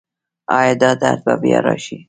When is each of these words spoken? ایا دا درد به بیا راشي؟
ایا 0.57 0.73
دا 0.81 0.91
درد 1.01 1.19
به 1.25 1.33
بیا 1.41 1.59
راشي؟ 1.65 1.97